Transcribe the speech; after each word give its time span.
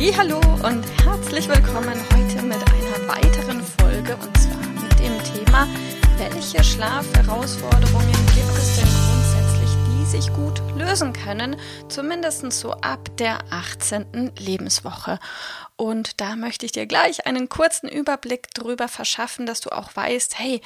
Hallo 0.00 0.38
und 0.62 0.84
herzlich 1.04 1.48
willkommen 1.48 2.00
heute 2.14 2.42
mit 2.42 2.56
einer 2.56 3.08
weiteren 3.08 3.60
Folge 3.60 4.14
und 4.14 4.40
zwar 4.40 4.68
mit 4.80 4.92
dem 5.00 5.24
Thema, 5.24 5.66
welche 6.16 6.62
Schlafherausforderungen 6.62 8.12
gibt 8.32 8.56
es 8.56 8.76
denn 8.76 8.86
grundsätzlich, 8.86 9.70
die 9.88 10.04
sich 10.06 10.32
gut 10.32 10.62
lösen 10.76 11.12
können, 11.12 11.56
zumindest 11.88 12.52
so 12.52 12.74
ab 12.74 13.08
der 13.18 13.40
18. 13.50 14.34
Lebenswoche. 14.38 15.18
Und 15.74 16.20
da 16.20 16.36
möchte 16.36 16.64
ich 16.64 16.70
dir 16.70 16.86
gleich 16.86 17.26
einen 17.26 17.48
kurzen 17.48 17.88
Überblick 17.88 18.54
darüber 18.54 18.86
verschaffen, 18.86 19.46
dass 19.46 19.60
du 19.60 19.70
auch 19.70 19.96
weißt, 19.96 20.38
hey, 20.38 20.60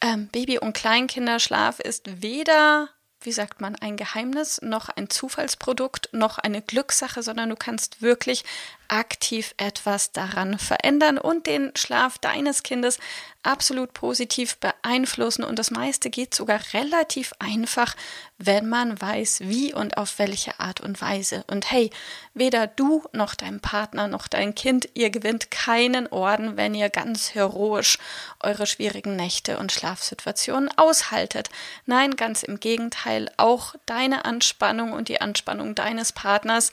ähm, 0.00 0.28
Baby- 0.28 0.60
und 0.60 0.72
Kleinkinderschlaf 0.72 1.78
ist 1.78 2.22
weder 2.22 2.88
wie 3.20 3.32
sagt 3.32 3.60
man, 3.60 3.74
ein 3.76 3.96
Geheimnis, 3.96 4.60
noch 4.62 4.88
ein 4.90 5.10
Zufallsprodukt, 5.10 6.10
noch 6.12 6.38
eine 6.38 6.62
Glückssache, 6.62 7.22
sondern 7.22 7.48
du 7.48 7.56
kannst 7.56 8.00
wirklich 8.00 8.44
aktiv 8.88 9.54
etwas 9.58 10.12
daran 10.12 10.58
verändern 10.58 11.18
und 11.18 11.46
den 11.46 11.72
Schlaf 11.76 12.18
deines 12.18 12.62
Kindes 12.62 12.98
absolut 13.42 13.94
positiv 13.94 14.56
beeinflussen. 14.56 15.44
Und 15.44 15.58
das 15.58 15.70
meiste 15.70 16.10
geht 16.10 16.34
sogar 16.34 16.60
relativ 16.72 17.32
einfach, 17.38 17.94
wenn 18.36 18.68
man 18.68 19.00
weiß, 19.00 19.40
wie 19.40 19.72
und 19.72 19.96
auf 19.96 20.18
welche 20.18 20.58
Art 20.60 20.80
und 20.80 21.00
Weise. 21.00 21.44
Und 21.46 21.70
hey, 21.70 21.90
weder 22.34 22.66
du 22.66 23.04
noch 23.12 23.34
dein 23.34 23.60
Partner 23.60 24.08
noch 24.08 24.28
dein 24.28 24.54
Kind, 24.54 24.88
ihr 24.94 25.10
gewinnt 25.10 25.50
keinen 25.50 26.06
Orden, 26.08 26.56
wenn 26.56 26.74
ihr 26.74 26.90
ganz 26.90 27.34
heroisch 27.34 27.98
eure 28.40 28.66
schwierigen 28.66 29.16
Nächte 29.16 29.58
und 29.58 29.72
Schlafsituationen 29.72 30.70
aushaltet. 30.76 31.50
Nein, 31.86 32.16
ganz 32.16 32.42
im 32.42 32.60
Gegenteil, 32.60 33.30
auch 33.36 33.74
deine 33.86 34.24
Anspannung 34.24 34.92
und 34.92 35.08
die 35.08 35.20
Anspannung 35.20 35.74
deines 35.74 36.12
Partners 36.12 36.72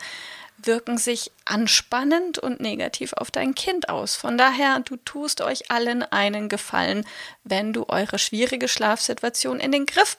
wirken 0.58 0.98
sich 0.98 1.32
anspannend 1.46 2.40
und 2.40 2.60
negativ 2.60 3.14
auf 3.14 3.32
dein 3.32 3.56
Kind 3.56 3.90
aus. 3.90 4.16
Von 4.16 4.38
daher, 4.38 4.80
du 4.80 4.98
tust 4.98 5.42
euch 5.42 5.72
allen 5.72 6.04
einen 6.04 6.50
Gefallen, 6.50 7.06
wenn 7.44 7.72
du 7.72 7.86
eure 7.88 8.20
schwierige 8.20 8.68
Schlafsituation 8.68 9.60
in 9.60 9.72
den 9.72 9.86
Griff 9.86 10.18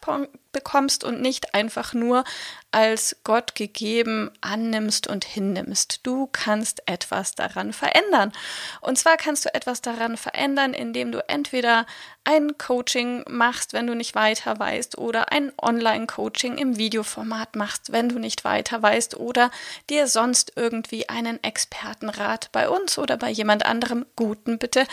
bekommst 0.52 1.04
und 1.04 1.20
nicht 1.20 1.54
einfach 1.54 1.92
nur 1.92 2.24
als 2.70 3.16
Gott 3.24 3.54
gegeben 3.54 4.30
annimmst 4.40 5.06
und 5.06 5.24
hinnimmst. 5.24 6.00
Du 6.02 6.28
kannst 6.30 6.82
etwas 6.86 7.34
daran 7.34 7.72
verändern. 7.72 8.32
Und 8.80 8.98
zwar 8.98 9.16
kannst 9.16 9.44
du 9.44 9.54
etwas 9.54 9.82
daran 9.82 10.16
verändern, 10.16 10.74
indem 10.74 11.12
du 11.12 11.26
entweder 11.28 11.86
ein 12.24 12.58
Coaching 12.58 13.24
machst, 13.28 13.72
wenn 13.72 13.86
du 13.86 13.94
nicht 13.94 14.14
weiter 14.14 14.58
weißt, 14.58 14.98
oder 14.98 15.30
ein 15.30 15.52
Online-Coaching 15.60 16.58
im 16.58 16.76
Videoformat 16.76 17.54
machst, 17.54 17.92
wenn 17.92 18.08
du 18.08 18.18
nicht 18.18 18.44
weiter 18.44 18.82
weißt, 18.82 19.16
oder 19.16 19.50
dir 19.88 20.08
sonst 20.08 20.52
irgendwie 20.56 21.08
einen 21.16 21.42
Expertenrat 21.42 22.50
bei 22.52 22.68
uns 22.68 22.98
oder 22.98 23.16
bei 23.16 23.30
jemand 23.30 23.64
anderem 23.64 24.04
Guten 24.16 24.58
bitte 24.58 24.86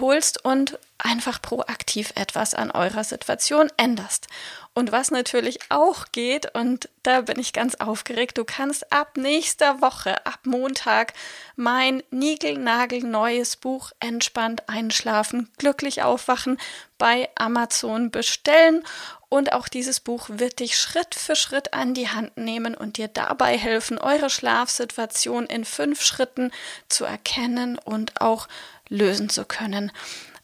holst 0.00 0.44
und 0.44 0.78
einfach 0.98 1.40
proaktiv 1.40 2.12
etwas 2.16 2.54
an 2.54 2.72
eurer 2.72 3.04
Situation 3.04 3.70
änderst. 3.76 4.26
Und 4.80 4.92
was 4.92 5.10
natürlich 5.10 5.58
auch 5.68 6.06
geht, 6.10 6.54
und 6.54 6.88
da 7.02 7.20
bin 7.20 7.38
ich 7.38 7.52
ganz 7.52 7.74
aufgeregt, 7.74 8.38
du 8.38 8.46
kannst 8.46 8.90
ab 8.90 9.18
nächster 9.18 9.82
Woche, 9.82 10.24
ab 10.24 10.38
Montag, 10.44 11.12
mein 11.54 12.02
niegelnagelneues 12.10 13.56
Buch 13.56 13.92
Entspannt 14.00 14.70
einschlafen, 14.70 15.50
glücklich 15.58 16.02
aufwachen 16.02 16.56
bei 16.96 17.28
Amazon 17.34 18.10
bestellen. 18.10 18.82
Und 19.28 19.52
auch 19.52 19.68
dieses 19.68 20.00
Buch 20.00 20.30
wird 20.30 20.60
dich 20.60 20.78
Schritt 20.78 21.14
für 21.14 21.36
Schritt 21.36 21.74
an 21.74 21.92
die 21.92 22.08
Hand 22.08 22.38
nehmen 22.38 22.74
und 22.74 22.96
dir 22.96 23.08
dabei 23.08 23.58
helfen, 23.58 23.98
eure 23.98 24.30
Schlafsituation 24.30 25.44
in 25.44 25.66
fünf 25.66 26.00
Schritten 26.00 26.52
zu 26.88 27.04
erkennen 27.04 27.78
und 27.78 28.18
auch 28.22 28.48
lösen 28.88 29.28
zu 29.28 29.44
können. 29.44 29.92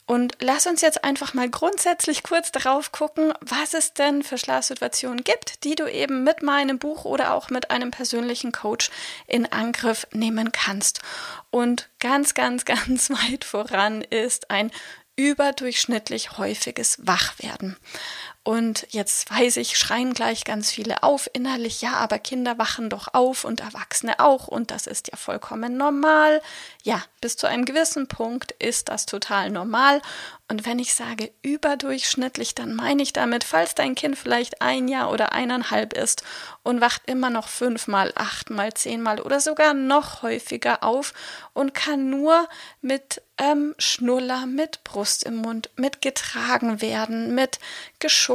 Und 0.07 0.37
lass 0.41 0.69
uns 0.69 0.83
jetzt 0.83 1.03
einfach 1.03 1.35
mal 1.35 1.51
grundsätzlich 1.51 2.23
kurz 2.23 2.53
darauf 2.53 2.93
gucken, 2.93 3.35
was 3.41 3.75
es 3.75 3.93
denn 3.93 4.23
für 4.23 4.39
Schlafsituationen 4.39 5.25
gibt, 5.25 5.65
die 5.65 5.75
du 5.75 5.91
eben 5.91 6.23
mit 6.23 6.45
meinem 6.45 6.79
Buch 6.79 7.05
oder 7.05 7.35
auch 7.35 7.51
mit 7.51 7.73
einem 7.73 7.91
persönlichen 7.91 8.53
Coach 8.53 8.91
in 9.27 9.51
Angriff 9.51 10.07
nehmen 10.13 10.53
kannst. 10.53 11.01
Und 11.51 11.89
ganz, 11.99 12.35
ganz, 12.35 12.65
ganz 12.65 13.11
weit 13.11 13.45
voran 13.45 14.03
ist 14.03 14.51
ein 14.51 14.71
überdurchschnittlich 15.17 16.39
häufiges 16.39 17.05
Wachwerden. 17.05 17.77
Und 18.47 18.87
jetzt 18.91 19.29
weiß 19.29 19.57
ich, 19.57 19.77
schreien 19.77 20.15
gleich 20.15 20.45
ganz 20.45 20.71
viele 20.71 21.03
auf 21.03 21.29
innerlich, 21.33 21.83
ja, 21.83 21.95
aber 21.95 22.21
Kinder 22.21 22.59
wachen 22.59 22.89
doch 22.89 23.13
auf 23.13 23.43
und 23.45 23.59
Erwachsene 23.59 24.21
auch 24.21 24.47
und 24.47 24.71
das 24.71 24.87
ist 24.87 25.09
ja 25.11 25.17
vollkommen 25.17 25.77
normal. 25.77 26.41
Ja, 26.85 27.03
bis 27.21 27.37
zu 27.37 27.49
einem 27.49 27.65
gewissen 27.65 28.07
Punkt 28.07 28.53
ist 28.53 28.89
das 28.89 29.05
total 29.05 29.51
normal. 29.51 30.01
Und 30.49 30.65
wenn 30.65 30.79
ich 30.79 30.95
sage 30.95 31.33
überdurchschnittlich, 31.43 32.55
dann 32.55 32.73
meine 32.73 33.03
ich 33.03 33.13
damit, 33.13 33.43
falls 33.43 33.75
dein 33.75 33.97
Kind 33.97 34.17
vielleicht 34.17 34.63
ein 34.63 34.87
Jahr 34.87 35.11
oder 35.11 35.33
eineinhalb 35.33 35.93
ist 35.93 36.23
und 36.63 36.81
wacht 36.81 37.03
immer 37.07 37.31
noch 37.31 37.49
fünfmal, 37.49 38.13
achtmal, 38.15 38.73
zehnmal 38.75 39.21
oder 39.21 39.41
sogar 39.41 39.75
noch 39.75 40.23
häufiger 40.23 40.85
auf 40.85 41.15
und 41.53 41.75
kann 41.75 42.11
nur 42.11 42.49
mit 42.81 43.23
ähm, 43.39 43.75
Schnuller, 43.79 44.47
mit 44.47 44.85
Brust 44.85 45.25
im 45.25 45.37
Mund, 45.37 45.71
mit 45.75 46.01
getragen 46.01 46.81
werden, 46.81 47.35
mit 47.35 47.59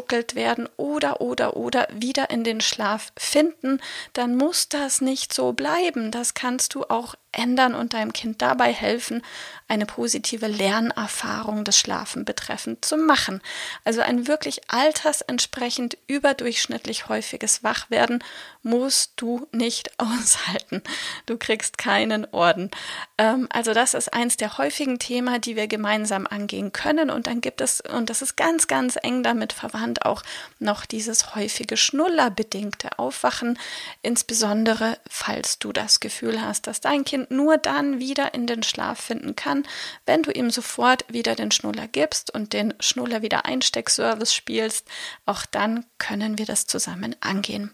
geschuckelt 0.01 0.35
werden 0.35 0.67
oder 0.78 1.22
oder 1.22 1.56
oder 1.56 1.88
wieder 1.94 2.29
in 2.29 2.44
den 2.44 2.62
Schlaf 2.62 3.12
finden, 3.17 3.79
dann 4.13 4.35
muss 4.35 4.69
das 4.69 5.01
nicht 5.01 5.34
so 5.34 5.53
bleiben. 5.53 6.12
Das 6.12 6.34
kannst 6.34 6.73
du 6.73 6.84
auch 6.85 7.16
ändern 7.31 7.75
und 7.75 7.94
deinem 7.94 8.14
Kind 8.14 8.42
dabei 8.42 8.74
helfen, 8.74 9.24
eine 9.72 9.86
positive 9.86 10.47
Lernerfahrung 10.47 11.64
des 11.64 11.78
Schlafen 11.78 12.25
betreffend 12.25 12.84
zu 12.84 12.97
machen. 12.97 13.42
Also 13.86 14.02
ein 14.02 14.28
wirklich 14.28 14.69
altersentsprechend 14.69 15.97
überdurchschnittlich 16.08 17.08
häufiges 17.08 17.64
Wachwerden 17.64 18.22
musst 18.64 19.14
du 19.16 19.47
nicht 19.53 19.91
aushalten. 19.97 20.84
Du 21.25 21.38
kriegst 21.38 21.78
keinen 21.78 22.25
Orden. 22.25 22.70
Ähm, 23.18 23.47
also 23.50 23.74
das 23.74 23.94
ist 23.94 24.14
eins 24.14 24.36
der 24.36 24.58
häufigen 24.58 25.00
Themen, 25.00 25.40
die 25.40 25.56
wir 25.56 25.68
gemeinsam 25.68 26.28
angehen 26.28 26.74
können. 26.74 27.09
Und 27.09 27.28
dann 27.28 27.40
gibt 27.40 27.62
es, 27.62 27.80
und 27.80 28.09
das 28.09 28.22
ist 28.22 28.36
ganz, 28.36 28.68
ganz 28.68 28.97
eng 29.02 29.24
damit 29.24 29.53
verwandt, 29.53 30.06
auch 30.06 30.24
noch 30.59 30.86
dieses 30.86 31.34
häufige 31.36 31.78
schnullerbedingte 31.78 33.00
Aufwachen, 33.00 33.58
insbesondere 34.02 34.97
falls 35.09 35.59
du 35.59 35.72
das 35.72 36.02
Gefühl 36.02 36.41
hast, 36.41 36.68
dass 36.68 36.81
dein 36.81 37.06
Kind 37.06 37.21
Kind 37.22 37.32
nur 37.32 37.58
dann 37.58 38.00
wieder 38.00 38.34
in 38.34 38.48
den 38.48 38.64
Schlaf 38.64 39.00
finden 39.00 39.36
kann, 39.36 39.64
wenn 40.06 40.24
du 40.24 40.32
ihm 40.32 40.50
sofort 40.50 41.06
wieder 41.08 41.35
den 41.35 41.52
Schnuller 41.52 41.88
gibst 41.88 42.34
und 42.34 42.53
den 42.53 42.73
Schnuller 42.79 43.22
wieder 43.22 43.46
Einsteckservice 43.46 44.34
spielst. 44.34 44.88
Auch 45.26 45.46
dann 45.46 45.85
können 46.00 46.38
wir 46.38 46.46
das 46.46 46.66
zusammen 46.66 47.16
angehen. 47.20 47.72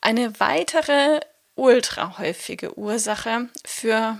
Eine 0.00 0.40
weitere 0.40 1.20
ultra 1.54 2.18
häufige 2.18 2.76
Ursache 2.76 3.48
für 3.64 4.18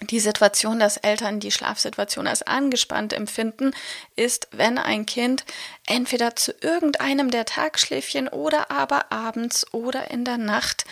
die 0.00 0.20
Situation, 0.20 0.78
dass 0.78 0.96
Eltern 0.96 1.40
die 1.40 1.50
Schlafsituation 1.50 2.28
als 2.28 2.42
angespannt 2.42 3.12
empfinden, 3.12 3.72
ist, 4.16 4.48
wenn 4.52 4.78
ein 4.78 5.06
Kind 5.06 5.44
entweder 5.86 6.36
zu 6.36 6.52
irgendeinem 6.60 7.30
der 7.30 7.44
Tagschläfchen 7.44 8.28
oder 8.28 8.70
aber 8.70 9.10
abends 9.10 9.66
oder 9.74 10.10
in 10.10 10.24
der 10.24 10.38
Nacht 10.38 10.84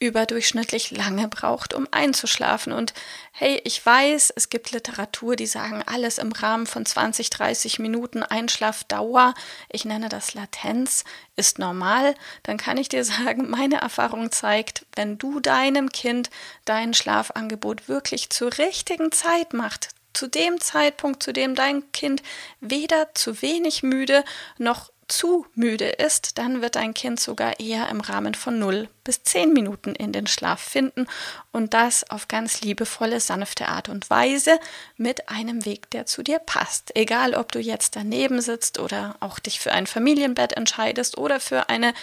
überdurchschnittlich 0.00 0.92
lange 0.92 1.26
braucht, 1.28 1.74
um 1.74 1.88
einzuschlafen. 1.90 2.72
Und 2.72 2.94
hey, 3.32 3.60
ich 3.64 3.84
weiß, 3.84 4.32
es 4.36 4.48
gibt 4.48 4.70
Literatur, 4.70 5.34
die 5.34 5.46
sagen, 5.46 5.82
alles 5.86 6.18
im 6.18 6.30
Rahmen 6.30 6.66
von 6.66 6.86
20, 6.86 7.30
30 7.30 7.78
Minuten 7.80 8.22
Einschlafdauer, 8.22 9.34
ich 9.70 9.84
nenne 9.84 10.08
das 10.08 10.34
Latenz, 10.34 11.04
ist 11.34 11.58
normal. 11.58 12.14
Dann 12.44 12.58
kann 12.58 12.76
ich 12.76 12.88
dir 12.88 13.04
sagen, 13.04 13.50
meine 13.50 13.80
Erfahrung 13.80 14.30
zeigt, 14.30 14.86
wenn 14.94 15.18
du 15.18 15.40
deinem 15.40 15.90
Kind 15.90 16.30
dein 16.64 16.94
Schlafangebot 16.94 17.88
wirklich 17.88 18.30
zur 18.30 18.56
richtigen 18.58 19.10
Zeit 19.10 19.52
macht, 19.52 19.88
zu 20.12 20.28
dem 20.28 20.60
Zeitpunkt, 20.60 21.22
zu 21.22 21.32
dem 21.32 21.54
dein 21.54 21.90
Kind 21.92 22.22
weder 22.60 23.14
zu 23.14 23.42
wenig 23.42 23.82
müde 23.82 24.24
noch 24.58 24.90
zu 25.08 25.46
müde 25.54 25.86
ist, 25.86 26.38
dann 26.38 26.62
wird 26.62 26.76
dein 26.76 26.94
Kind 26.94 27.18
sogar 27.18 27.58
eher 27.60 27.88
im 27.88 28.00
Rahmen 28.00 28.34
von 28.34 28.58
0 28.58 28.88
bis 29.04 29.22
10 29.22 29.52
Minuten 29.52 29.94
in 29.94 30.12
den 30.12 30.26
Schlaf 30.26 30.60
finden 30.60 31.06
und 31.50 31.74
das 31.74 32.08
auf 32.10 32.28
ganz 32.28 32.60
liebevolle, 32.60 33.20
sanfte 33.20 33.68
Art 33.68 33.88
und 33.88 34.10
Weise 34.10 34.58
mit 34.96 35.28
einem 35.28 35.64
Weg, 35.64 35.90
der 35.90 36.06
zu 36.06 36.22
dir 36.22 36.38
passt. 36.38 36.94
Egal, 36.94 37.34
ob 37.34 37.52
du 37.52 37.58
jetzt 37.58 37.96
daneben 37.96 38.40
sitzt 38.40 38.78
oder 38.78 39.16
auch 39.20 39.38
dich 39.38 39.60
für 39.60 39.72
ein 39.72 39.86
Familienbett 39.86 40.52
entscheidest 40.52 41.18
oder 41.18 41.40
für 41.40 41.68
eine, 41.68 41.94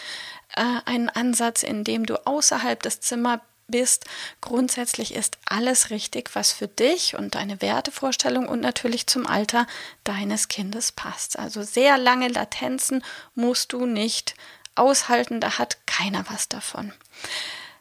äh, 0.56 0.64
einen 0.86 1.10
Ansatz, 1.10 1.64
in 1.64 1.84
dem 1.84 2.06
du 2.06 2.26
außerhalb 2.26 2.82
des 2.82 3.02
Zimmers 3.02 3.40
bist. 3.68 4.06
Grundsätzlich 4.42 5.14
ist 5.14 5.38
alles 5.46 5.90
richtig, 5.90 6.32
was 6.34 6.52
für 6.52 6.68
dich 6.68 7.16
und 7.16 7.36
deine 7.36 7.62
Wertevorstellung 7.62 8.48
und 8.48 8.62
natürlich 8.62 9.08
zum 9.08 9.28
Alter 9.28 9.68
deines 10.04 10.48
Kindes 10.48 10.92
passt. 10.92 11.40
Also 11.40 11.64
sehr 11.64 11.98
lange 11.98 12.28
Latenzen 12.28 13.04
musst 13.34 13.74
du 13.74 13.86
nicht 13.86 14.36
aushalten, 14.76 15.40
da 15.40 15.58
hat 15.58 15.78
keiner 15.88 16.26
was 16.30 16.50
davon. 16.50 16.94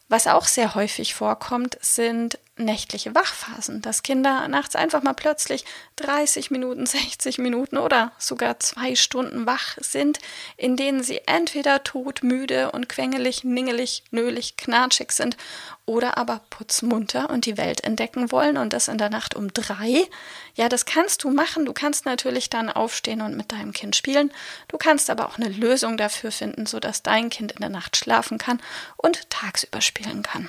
Was 0.09 0.27
auch 0.27 0.47
sehr 0.47 0.75
häufig 0.75 1.15
vorkommt, 1.15 1.79
sind 1.81 2.39
nächtliche 2.57 3.15
Wachphasen, 3.15 3.83
dass 3.83 4.03
Kinder 4.03 4.47
nachts 4.49 4.77
einfach 4.77 5.03
mal 5.03 5.13
plötzlich 5.13 5.65
30 5.97 6.51
Minuten, 6.51 6.87
60 6.87 7.39
Minuten 7.39 7.79
oder 7.79 8.13
sogar 8.19 8.61
zwei 8.61 8.95
Stunden 8.95 9.47
wach 9.47 9.77
sind, 9.81 10.19
in 10.57 10.77
denen 10.77 11.03
sie 11.03 11.23
entweder 11.27 11.83
todmüde 11.83 12.71
und 12.71 12.89
quengelig, 12.89 13.43
ningelig, 13.43 14.05
nölig, 14.11 14.57
knatschig 14.57 15.11
sind 15.13 15.37
oder 15.85 16.17
aber 16.17 16.41
putzmunter 16.51 17.29
und 17.29 17.47
die 17.47 17.59
Welt 17.59 17.83
entdecken 17.83 18.31
wollen 18.31 18.57
und 18.57 18.73
das 18.73 18.89
in 18.89 18.99
der 18.99 19.11
Nacht 19.11 19.35
um 19.35 19.53
drei. 19.53 20.07
Ja, 20.55 20.69
das 20.69 20.87
kannst 20.87 21.25
du 21.25 21.31
machen. 21.31 21.67
Du 21.67 21.73
kannst 21.73 22.07
natürlich 22.07 22.51
dann 22.51 22.71
aufstehen 22.71 23.21
und 23.21 23.37
mit 23.37 23.51
deinem 23.51 23.73
Kind 23.73 23.97
spielen. 23.97 24.33
Du 24.69 24.79
kannst 24.79 25.11
aber 25.11 25.27
auch 25.27 25.39
eine 25.39 25.49
Lösung 25.49 25.97
dafür 25.97 26.31
finden, 26.31 26.67
sodass 26.67 27.03
dein 27.03 27.31
Kind 27.31 27.53
in 27.53 27.61
der 27.61 27.69
Nacht 27.69 27.97
schlafen 27.97 28.39
kann 28.39 28.63
und 28.97 29.29
tagsüber 29.29 29.81
spielen 29.81 30.23
kann. 30.23 30.49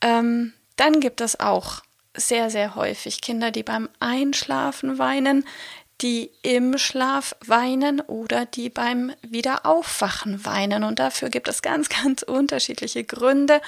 Ähm, 0.00 0.52
dann 0.76 1.00
gibt 1.00 1.20
es 1.20 1.38
auch 1.38 1.82
sehr, 2.16 2.50
sehr 2.50 2.74
häufig 2.74 3.20
Kinder, 3.20 3.50
die 3.50 3.62
beim 3.62 3.88
Einschlafen 4.00 4.98
weinen, 4.98 5.44
die 6.00 6.30
im 6.42 6.76
Schlaf 6.76 7.36
weinen 7.46 8.00
oder 8.00 8.46
die 8.46 8.68
beim 8.68 9.12
Wiederaufwachen 9.22 10.44
weinen. 10.44 10.82
Und 10.82 10.98
dafür 10.98 11.30
gibt 11.30 11.48
es 11.48 11.62
ganz, 11.62 11.88
ganz 11.88 12.22
unterschiedliche 12.22 13.04
Gründe 13.04 13.60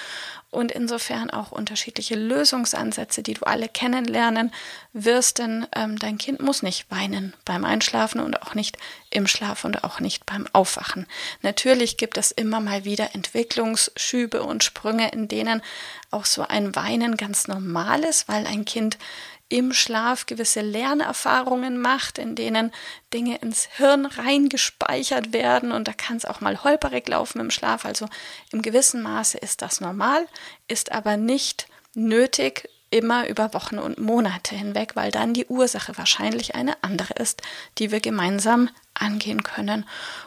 und 0.51 0.73
insofern 0.73 1.31
auch 1.31 1.53
unterschiedliche 1.53 2.15
Lösungsansätze, 2.15 3.23
die 3.23 3.35
du 3.35 3.47
alle 3.47 3.69
kennenlernen 3.69 4.53
wirst. 4.93 5.39
Denn 5.39 5.67
ähm, 5.75 5.99
dein 5.99 6.19
Kind 6.19 6.41
muss 6.41 6.63
nicht 6.63 6.91
weinen 6.91 7.35
beim 7.45 7.65
Einschlafen 7.65 8.21
und 8.21 8.43
auch 8.43 8.55
nicht 8.55 8.77
im 9.11 9.27
Schlaf 9.27 9.65
und 9.65 9.85
auch 9.85 10.01
nicht 10.01 10.27
beim 10.27 10.47
Aufwachen. 10.53 11.07
Natürlich 11.43 11.97
gibt 11.97 12.19
es 12.19 12.33
immer 12.33 12.61
mal 12.61 12.85
wieder 12.85 13.15
Entwicklungsschübe 13.15 14.43
und 14.43 14.65
Sprünge, 14.65 15.11
in 15.13 15.29
denen 15.29 15.63
auch 16.11 16.25
so 16.25 16.43
ein 16.43 16.75
Weinen 16.75 17.17
ganz 17.17 17.49
normal 17.49 18.03
ist, 18.03 18.29
weil 18.29 18.47
ein 18.47 18.65
Kind 18.65 18.99
im 19.49 19.73
Schlaf 19.73 20.27
gewisse 20.27 20.61
Lernerfahrungen 20.61 21.81
macht, 21.81 22.19
in 22.19 22.35
denen 22.35 22.73
Dinge 23.15 23.37
ins 23.39 23.69
Hirn 23.77 24.07
reingespeichert 24.07 25.33
werden 25.33 25.71
und 25.71 25.87
da 25.87 25.93
kann 25.93 26.17
es 26.17 26.25
auch 26.25 26.41
mal 26.41 26.65
holperig 26.65 27.09
laufen 27.09 27.41
im 27.41 27.51
Schlaf. 27.51 27.85
Also 27.85 28.09
im 28.51 28.63
gewissen 28.63 29.03
Maße 29.03 29.39
ist 29.39 29.63
das 29.63 29.81
normal, 29.81 30.27
ist 30.67 30.91
aber 30.91 31.17
nicht 31.17 31.69
nötig 31.95 32.69
immer 32.91 33.29
über 33.29 33.53
Wochen 33.53 33.79
und 33.79 33.99
Monate 33.99 34.55
hinweg, 34.55 34.95
weil 34.95 35.11
dann 35.11 35.35
die 35.35 35.47
Ursache 35.47 35.97
wahrscheinlich 35.99 36.55
eine 36.55 36.83
andere 36.83 37.15
ist, 37.15 37.43
die 37.79 37.91
wir 37.91 38.01
gemeinsam 38.01 38.71
angehen 38.95 39.43
können. 39.43 39.85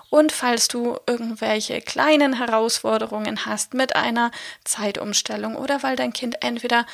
Und 0.10 0.32
falls 0.32 0.68
du 0.68 0.98
irgendwelche 1.08 1.82
kleinen 1.82 2.34
Herausforderungen 2.34 3.46
hast 3.46 3.74
mit 3.74 3.96
einer 3.96 4.32
Zeitumstellung 4.64 5.56
oder 5.56 5.84
weil 5.84 5.96
dein 5.96 6.14
Kind 6.14 6.44
entweder 6.44 6.86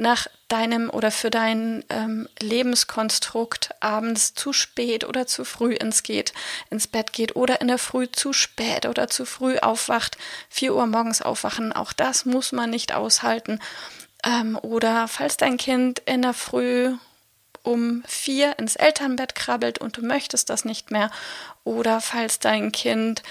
nach 0.00 0.26
deinem 0.48 0.90
oder 0.90 1.10
für 1.10 1.30
dein 1.30 1.84
ähm, 1.90 2.28
Lebenskonstrukt 2.40 3.70
abends 3.80 4.34
zu 4.34 4.52
spät 4.52 5.04
oder 5.04 5.26
zu 5.26 5.44
früh 5.44 5.74
ins 5.74 6.02
geht, 6.02 6.32
ins 6.70 6.86
Bett 6.86 7.12
geht 7.12 7.36
oder 7.36 7.60
in 7.60 7.68
der 7.68 7.78
Früh 7.78 8.10
zu 8.10 8.32
spät 8.32 8.86
oder 8.86 9.08
zu 9.08 9.24
früh 9.24 9.58
aufwacht, 9.58 10.16
vier 10.48 10.74
Uhr 10.74 10.86
morgens 10.86 11.22
aufwachen, 11.22 11.72
auch 11.72 11.92
das 11.92 12.24
muss 12.24 12.50
man 12.50 12.70
nicht 12.70 12.94
aushalten. 12.94 13.60
Ähm, 14.24 14.58
oder 14.60 15.06
falls 15.06 15.36
dein 15.36 15.56
Kind 15.56 16.00
in 16.06 16.22
der 16.22 16.34
Früh 16.34 16.94
um 17.62 18.02
vier 18.06 18.58
ins 18.58 18.76
Elternbett 18.76 19.34
krabbelt 19.34 19.78
und 19.78 19.98
du 19.98 20.02
möchtest 20.02 20.48
das 20.50 20.64
nicht 20.64 20.90
mehr. 20.90 21.10
Oder 21.62 22.00
falls 22.00 22.38
dein 22.38 22.72
Kind 22.72 23.22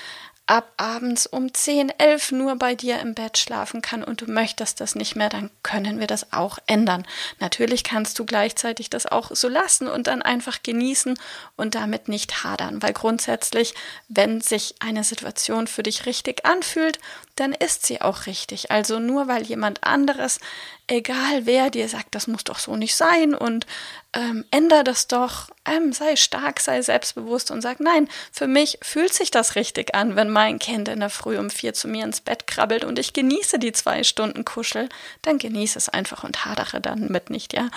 ab 0.49 0.73
abends 0.77 1.27
um 1.27 1.53
10, 1.53 1.93
11 1.99 2.31
nur 2.31 2.55
bei 2.55 2.73
dir 2.73 2.99
im 2.99 3.13
Bett 3.13 3.37
schlafen 3.37 3.83
kann 3.83 4.03
und 4.03 4.21
du 4.21 4.31
möchtest 4.31 4.81
das 4.81 4.95
nicht 4.95 5.15
mehr, 5.15 5.29
dann 5.29 5.51
können 5.61 5.99
wir 5.99 6.07
das 6.07 6.33
auch 6.33 6.57
ändern. 6.65 7.05
Natürlich 7.39 7.83
kannst 7.83 8.17
du 8.17 8.25
gleichzeitig 8.25 8.89
das 8.89 9.05
auch 9.05 9.29
so 9.35 9.47
lassen 9.47 9.87
und 9.87 10.07
dann 10.07 10.23
einfach 10.23 10.63
genießen 10.63 11.19
und 11.55 11.75
damit 11.75 12.07
nicht 12.07 12.43
hadern, 12.43 12.81
weil 12.81 12.93
grundsätzlich, 12.93 13.75
wenn 14.07 14.41
sich 14.41 14.73
eine 14.79 15.03
Situation 15.03 15.67
für 15.67 15.83
dich 15.83 16.07
richtig 16.07 16.47
anfühlt, 16.47 16.97
dann 17.39 17.53
ist 17.53 17.85
sie 17.85 18.01
auch 18.01 18.25
richtig. 18.25 18.71
Also 18.71 18.99
nur 18.99 19.27
weil 19.27 19.43
jemand 19.43 19.83
anderes, 19.83 20.39
egal 20.87 21.45
wer 21.45 21.69
dir 21.69 21.87
sagt, 21.87 22.15
das 22.15 22.27
muss 22.27 22.43
doch 22.43 22.59
so 22.59 22.75
nicht 22.75 22.95
sein 22.95 23.33
und 23.35 23.65
ähm, 24.11 24.43
änder 24.49 24.83
das 24.83 25.07
doch, 25.07 25.49
ähm, 25.65 25.93
sei 25.93 26.15
stark, 26.15 26.59
sei 26.59 26.81
selbstbewusst 26.81 27.51
und 27.51 27.61
sag, 27.61 27.79
nein, 27.79 28.09
für 28.31 28.47
mich 28.47 28.79
fühlt 28.81 29.13
sich 29.13 29.29
das 29.29 29.55
richtig 29.55 29.93
an, 29.93 30.15
wenn 30.15 30.31
mein 30.31 30.57
Kind 30.57 30.87
in 30.87 30.99
der 30.99 31.11
Früh 31.11 31.37
um 31.37 31.51
vier 31.51 31.75
zu 31.75 31.87
mir 31.87 32.03
ins 32.03 32.21
Bett 32.21 32.47
krabbelt 32.47 32.83
und 32.83 32.97
ich 32.97 33.13
genieße 33.13 33.59
die 33.59 33.71
zwei 33.71 34.03
Stunden 34.03 34.45
Kuschel, 34.45 34.89
dann 35.21 35.37
genieße 35.37 35.77
es 35.77 35.89
einfach 35.89 36.23
und 36.23 36.43
hadere 36.45 36.81
dann 36.81 37.07
mit 37.09 37.29
nicht, 37.29 37.53
ja. 37.53 37.69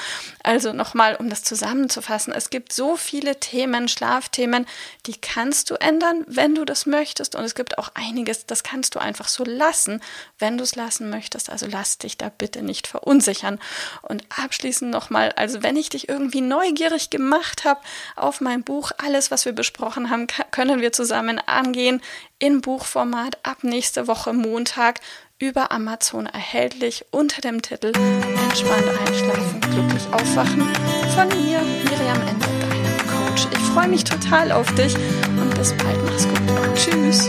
Also 0.42 0.72
nochmal, 0.72 1.16
um 1.16 1.28
das 1.28 1.44
zusammenzufassen, 1.44 2.32
es 2.32 2.48
gibt 2.48 2.72
so 2.72 2.96
viele 2.96 3.38
Themen, 3.38 3.88
Schlafthemen, 3.88 4.66
die 5.04 5.20
kannst 5.20 5.68
du 5.70 5.74
ändern, 5.74 6.24
wenn 6.26 6.54
du 6.54 6.64
das 6.64 6.86
möchtest 6.86 7.34
und 7.34 7.44
es 7.44 7.54
gibt 7.54 7.76
auch 7.76 7.90
einiges, 7.92 8.46
das 8.46 8.62
kannst 8.62 8.94
du 8.94 9.00
einfach 9.00 9.28
so 9.28 9.44
lassen, 9.52 10.00
wenn 10.38 10.58
du 10.58 10.64
es 10.64 10.74
lassen 10.74 11.10
möchtest, 11.10 11.50
also 11.50 11.66
lass 11.70 11.98
dich 11.98 12.18
da 12.18 12.30
bitte 12.30 12.62
nicht 12.62 12.86
verunsichern. 12.86 13.58
Und 14.02 14.24
abschließend 14.30 14.90
nochmal, 14.90 15.32
also 15.32 15.62
wenn 15.62 15.76
ich 15.76 15.88
dich 15.88 16.08
irgendwie 16.08 16.40
neugierig 16.40 17.10
gemacht 17.10 17.64
habe 17.64 17.80
auf 18.16 18.40
mein 18.40 18.64
Buch. 18.64 18.92
Alles, 18.98 19.30
was 19.30 19.44
wir 19.44 19.52
besprochen 19.52 20.10
haben, 20.10 20.26
können 20.50 20.80
wir 20.80 20.92
zusammen 20.92 21.38
angehen 21.38 22.00
in 22.38 22.60
Buchformat 22.60 23.38
ab 23.44 23.58
nächste 23.62 24.08
Woche 24.08 24.32
Montag 24.32 25.00
über 25.42 25.72
Amazon 25.72 26.26
erhältlich 26.26 27.04
unter 27.10 27.40
dem 27.40 27.62
Titel 27.62 27.92
Entspannt 28.44 28.88
einschlafen, 29.06 29.60
glücklich 29.60 30.06
aufwachen 30.12 30.62
von 31.14 31.28
mir, 31.28 31.60
Miriam 31.60 32.20
Ende, 32.28 32.46
deinem 32.46 32.98
Coach. 33.08 33.48
Ich 33.52 33.58
freue 33.72 33.88
mich 33.88 34.04
total 34.04 34.52
auf 34.52 34.72
dich 34.74 34.94
und 34.94 35.54
bis 35.56 35.72
bald. 35.76 35.98
Mach's 36.04 36.28
gut. 36.28 36.76
Tschüss. 36.76 37.28